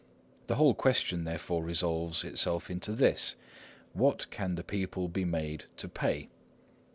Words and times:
The 0.47 0.55
whole 0.55 0.73
question 0.73 1.25
therefore 1.25 1.63
resolves 1.63 2.23
itself 2.23 2.71
into 2.71 2.91
this, 2.91 3.35
What 3.93 4.27
can 4.31 4.55
the 4.55 4.63
people 4.63 5.07
be 5.07 5.25
made 5.25 5.65
to 5.77 5.87
pay? 5.87 6.29